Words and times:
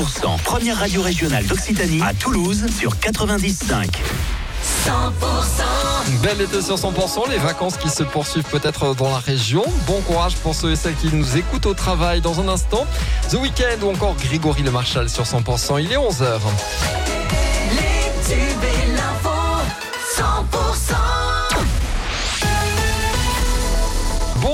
100%, 0.00 0.40
première 0.42 0.78
radio 0.78 1.02
régionale 1.02 1.44
d'Occitanie 1.44 2.00
à 2.00 2.14
Toulouse 2.14 2.64
sur 2.78 2.98
95. 2.98 3.86
100% 4.86 4.90
Bel 6.22 6.40
été 6.40 6.62
sur 6.62 6.76
100%, 6.76 7.28
les 7.28 7.36
vacances 7.36 7.76
qui 7.76 7.90
se 7.90 8.02
poursuivent 8.02 8.44
peut-être 8.44 8.94
dans 8.94 9.10
la 9.10 9.18
région. 9.18 9.62
Bon 9.86 10.00
courage 10.00 10.36
pour 10.36 10.54
ceux 10.54 10.72
et 10.72 10.76
celles 10.76 10.96
qui 10.96 11.14
nous 11.14 11.36
écoutent 11.36 11.66
au 11.66 11.74
travail 11.74 12.22
dans 12.22 12.40
un 12.40 12.48
instant. 12.48 12.86
The 13.30 13.34
Weekend 13.34 13.82
ou 13.82 13.90
encore 13.90 14.16
Grégory 14.16 14.62
Le 14.62 14.70
Marchal 14.70 15.10
sur 15.10 15.24
100%, 15.24 15.82
il 15.82 15.92
est 15.92 15.96
11h. 15.96 16.38
Les 17.72 18.34
tubes 18.34 18.64
et 18.64 18.92
l'info, 18.92 19.28
100% 20.16 20.94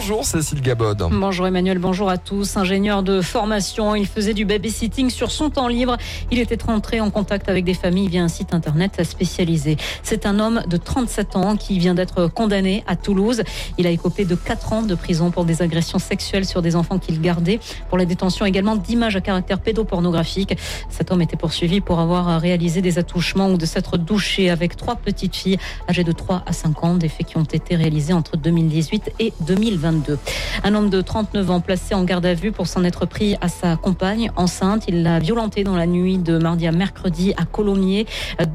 Bonjour 0.00 0.24
Cécile 0.24 0.62
Gabod. 0.62 1.08
Bonjour 1.12 1.46
Emmanuel, 1.46 1.78
bonjour 1.78 2.08
à 2.08 2.16
tous. 2.16 2.56
Ingénieur 2.56 3.02
de 3.02 3.20
formation, 3.20 3.94
il 3.94 4.06
faisait 4.06 4.32
du 4.32 4.46
babysitting 4.46 5.10
sur 5.10 5.30
son 5.30 5.50
temps 5.50 5.68
libre. 5.68 5.98
Il 6.30 6.38
était 6.38 6.56
rentré 6.64 7.02
en 7.02 7.10
contact 7.10 7.50
avec 7.50 7.66
des 7.66 7.74
familles 7.74 8.08
via 8.08 8.22
un 8.22 8.28
site 8.28 8.54
internet 8.54 9.04
spécialisé. 9.04 9.76
C'est 10.02 10.24
un 10.24 10.40
homme 10.40 10.62
de 10.66 10.78
37 10.78 11.36
ans 11.36 11.54
qui 11.54 11.78
vient 11.78 11.92
d'être 11.92 12.28
condamné 12.28 12.82
à 12.86 12.96
Toulouse. 12.96 13.42
Il 13.76 13.86
a 13.86 13.90
écopé 13.90 14.24
de 14.24 14.34
4 14.34 14.72
ans 14.72 14.82
de 14.82 14.94
prison 14.94 15.30
pour 15.30 15.44
des 15.44 15.60
agressions 15.60 15.98
sexuelles 15.98 16.46
sur 16.46 16.62
des 16.62 16.76
enfants 16.76 16.98
qu'il 16.98 17.20
gardait, 17.20 17.60
pour 17.90 17.98
la 17.98 18.06
détention 18.06 18.46
également 18.46 18.76
d'images 18.76 19.16
à 19.16 19.20
caractère 19.20 19.60
pédopornographique. 19.60 20.56
Cet 20.88 21.12
homme 21.12 21.20
était 21.20 21.36
poursuivi 21.36 21.82
pour 21.82 22.00
avoir 22.00 22.40
réalisé 22.40 22.80
des 22.80 22.98
attouchements 22.98 23.50
ou 23.50 23.58
de 23.58 23.66
s'être 23.66 23.98
douché 23.98 24.48
avec 24.48 24.78
trois 24.78 24.96
petites 24.96 25.36
filles 25.36 25.58
âgées 25.90 26.04
de 26.04 26.12
3 26.12 26.42
à 26.46 26.54
5 26.54 26.84
ans, 26.84 26.94
des 26.94 27.10
faits 27.10 27.26
qui 27.26 27.36
ont 27.36 27.44
été 27.44 27.76
réalisés 27.76 28.14
entre 28.14 28.38
2018 28.38 29.12
et 29.18 29.34
2020. 29.40 29.89
2022. 29.90 30.18
Un 30.64 30.74
homme 30.74 30.90
de 30.90 31.00
39 31.00 31.50
ans 31.50 31.60
placé 31.60 31.94
en 31.94 32.04
garde 32.04 32.26
à 32.26 32.34
vue 32.34 32.52
pour 32.52 32.66
s'en 32.66 32.84
être 32.84 33.06
pris 33.06 33.36
à 33.40 33.48
sa 33.48 33.76
compagne 33.76 34.30
enceinte. 34.36 34.84
Il 34.88 35.02
l'a 35.02 35.18
violentée 35.18 35.64
dans 35.64 35.76
la 35.76 35.86
nuit 35.86 36.18
de 36.18 36.38
mardi 36.38 36.66
à 36.66 36.72
mercredi 36.72 37.32
à 37.36 37.44
Colomiers 37.44 38.06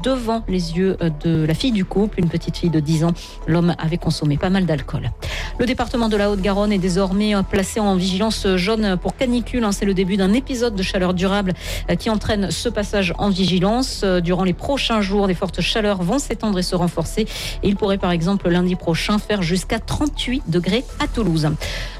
devant 0.02 0.44
les 0.48 0.76
yeux 0.76 0.96
de 1.24 1.44
la 1.44 1.54
fille 1.54 1.72
du 1.72 1.84
couple, 1.84 2.20
une 2.20 2.28
petite 2.28 2.56
fille 2.56 2.70
de 2.70 2.80
10 2.80 3.04
ans. 3.04 3.12
L'homme 3.46 3.74
avait 3.78 3.98
consommé 3.98 4.36
pas 4.36 4.50
mal 4.50 4.66
d'alcool. 4.66 5.10
Le 5.58 5.66
département 5.66 6.08
de 6.08 6.16
la 6.16 6.30
Haute-Garonne 6.30 6.72
est 6.72 6.78
désormais 6.78 7.34
placé 7.50 7.80
en 7.80 7.96
vigilance 7.96 8.46
jaune 8.56 8.96
pour 8.96 9.16
canicule. 9.16 9.64
Hein, 9.64 9.72
c'est 9.72 9.86
le 9.86 9.94
début 9.94 10.16
d'un 10.16 10.32
épisode 10.32 10.74
de 10.74 10.82
chaleur 10.82 11.14
durable 11.14 11.54
qui 11.98 12.10
entraîne 12.10 12.50
ce 12.50 12.68
passage 12.68 13.14
en 13.18 13.30
vigilance. 13.30 14.04
Durant 14.04 14.44
les 14.44 14.52
prochains 14.52 15.00
jours, 15.00 15.26
des 15.26 15.34
fortes 15.34 15.60
chaleurs 15.60 16.02
vont 16.02 16.18
s'étendre 16.18 16.58
et 16.58 16.62
se 16.62 16.76
renforcer. 16.76 17.26
Il 17.62 17.76
pourrait 17.76 17.98
par 17.98 18.10
exemple 18.10 18.48
lundi 18.48 18.76
prochain 18.76 19.18
faire 19.18 19.42
jusqu'à 19.42 19.78
38 19.78 20.44
degrés 20.48 20.84
à 21.00 21.06
Toulouse. 21.06 21.25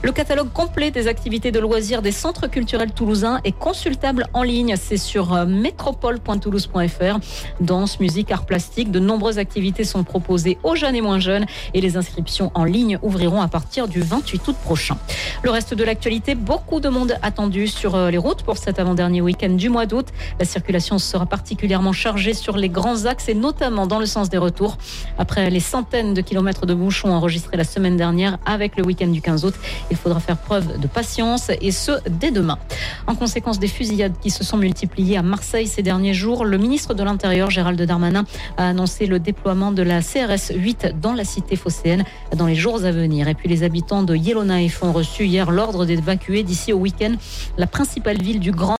Le 0.03 0.13
catalogue 0.13 0.53
complet 0.53 0.91
des 0.91 1.09
activités 1.09 1.51
de 1.51 1.59
loisirs 1.59 2.01
des 2.01 2.13
centres 2.13 2.47
culturels 2.47 2.93
toulousains 2.93 3.41
est 3.45 3.53
consultable 3.53 4.27
en 4.35 4.43
ligne. 4.45 4.77
C'est 4.77 4.97
sur 4.97 5.33
euh, 5.33 5.47
métropole.toulouse.fr. 5.47 7.19
Danse, 7.61 7.99
musique, 7.99 8.31
art 8.31 8.47
plastique, 8.47 8.91
de 8.93 9.01
nombreuses 9.01 9.39
activités 9.39 9.85
sont 9.85 10.05
proposées 10.05 10.59
aux 10.63 10.77
jeunes 10.77 10.95
et 10.95 11.01
moins 11.01 11.19
jeunes 11.19 11.47
et 11.75 11.81
les 11.81 11.97
inscriptions 11.97 12.53
en 12.55 12.65
ligne 12.65 12.99
ouvriront 13.03 13.41
à 13.41 13.49
partir 13.49 13.89
du 13.89 14.01
28 14.01 14.47
août 14.47 14.57
prochain. 14.63 14.97
Le 15.43 15.51
reste 15.51 15.75
de 15.75 15.83
l'actualité, 15.83 16.35
beaucoup 16.35 16.79
de 16.81 16.89
monde 16.89 17.17
attendu 17.23 17.67
sur 17.67 17.97
euh, 17.97 18.11
les 18.11 18.19
routes 18.19 18.43
pour 18.43 18.59
cet 18.59 18.79
avant-dernier 18.79 19.23
week-end 19.23 19.51
du 19.51 19.69
mois 19.69 19.87
d'août. 19.87 20.07
La 20.39 20.45
circulation 20.45 20.99
sera 20.99 21.27
particulièrement 21.27 21.93
chargée 21.93 22.35
sur 22.35 22.57
les 22.57 22.69
grands 22.69 23.07
axes 23.07 23.29
et 23.29 23.35
notamment 23.35 23.87
dans 23.87 23.99
le 23.99 24.07
sens 24.07 24.29
des 24.29 24.39
retours. 24.39 24.79
Après 25.19 25.51
les 25.51 25.61
centaines 25.61 26.15
de 26.15 26.21
kilomètres 26.21 26.67
de 26.67 26.75
bouchons 26.75 27.11
enregistrés 27.11 27.57
la 27.57 27.65
semaine 27.65 27.97
dernière 27.97 28.39
avec 28.47 28.77
le 28.77 28.85
week-end 28.85 29.16
du 29.17 29.23
15 29.23 29.47
août, 29.47 29.55
il 29.91 29.97
faudra 29.97 30.21
faire 30.21 30.37
preuve 30.37 30.79
de 30.79 30.87
patience 30.87 31.51
et 31.63 31.71
ce 31.71 31.93
dès 32.21 32.31
demain. 32.31 32.59
En 33.07 33.15
conséquence 33.15 33.59
des 33.59 33.69
fusillades 33.69 34.13
qui 34.21 34.31
se 34.31 34.45
sont 34.45 34.59
multipliées 34.59 35.17
à 35.17 35.23
Marseille 35.23 35.67
ces 35.67 35.83
derniers 35.83 36.13
jours, 36.13 36.45
le 36.45 36.59
ministre 36.59 36.93
de 36.93 37.03
l'Intérieur, 37.03 37.51
Gérald 37.51 37.81
Darmanin, 37.81 38.25
a 38.59 38.69
annoncé 38.69 39.07
le 39.07 39.19
déploiement 39.19 39.73
de 39.73 39.83
la 39.83 40.03
CRS 40.03 40.53
8 40.55 40.97
dans 41.01 41.15
la 41.15 41.25
cité 41.25 41.57
phocéenne 41.57 42.05
dans 42.37 42.47
les 42.47 42.55
jours 42.55 42.85
à 42.85 42.93
venir. 42.93 43.27
Et 43.29 43.35
puis 43.35 43.49
les 43.49 43.63
habitants 43.63 44.03
de 44.03 44.15
Yellowknife 44.15 44.83
ont 44.83 44.93
reçu 44.93 45.25
hier 45.25 45.51
l'ordre 45.51 45.87
d'évacuer 45.87 46.43
d'ici 46.43 46.75
au 46.75 46.79
week-end 46.79 47.15
la 47.57 47.67
principale 47.67 48.21
ville 48.21 48.41
du 48.41 48.51
Grand 48.51 48.67